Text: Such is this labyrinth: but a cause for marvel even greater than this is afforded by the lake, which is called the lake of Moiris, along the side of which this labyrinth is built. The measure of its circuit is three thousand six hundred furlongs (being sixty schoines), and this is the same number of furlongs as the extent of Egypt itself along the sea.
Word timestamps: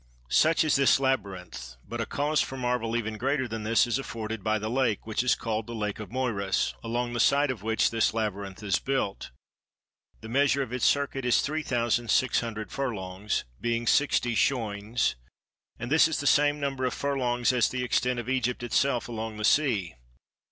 Such 0.31 0.63
is 0.63 0.77
this 0.77 0.99
labyrinth: 0.99 1.75
but 1.87 2.01
a 2.01 2.07
cause 2.07 2.41
for 2.41 2.57
marvel 2.57 2.97
even 2.97 3.19
greater 3.19 3.47
than 3.47 3.61
this 3.61 3.85
is 3.85 3.99
afforded 3.99 4.43
by 4.43 4.57
the 4.57 4.67
lake, 4.67 5.05
which 5.05 5.21
is 5.21 5.35
called 5.35 5.67
the 5.67 5.75
lake 5.75 5.99
of 5.99 6.09
Moiris, 6.09 6.73
along 6.83 7.13
the 7.13 7.19
side 7.19 7.51
of 7.51 7.61
which 7.61 7.91
this 7.91 8.11
labyrinth 8.11 8.63
is 8.63 8.79
built. 8.79 9.29
The 10.21 10.27
measure 10.27 10.63
of 10.63 10.73
its 10.73 10.85
circuit 10.87 11.23
is 11.23 11.43
three 11.43 11.61
thousand 11.61 12.09
six 12.09 12.39
hundred 12.41 12.71
furlongs 12.71 13.43
(being 13.59 13.85
sixty 13.85 14.33
schoines), 14.33 15.17
and 15.77 15.91
this 15.91 16.07
is 16.07 16.19
the 16.19 16.25
same 16.25 16.59
number 16.59 16.83
of 16.85 16.95
furlongs 16.95 17.53
as 17.53 17.69
the 17.69 17.83
extent 17.83 18.17
of 18.17 18.27
Egypt 18.27 18.63
itself 18.63 19.07
along 19.07 19.37
the 19.37 19.45
sea. 19.45 19.97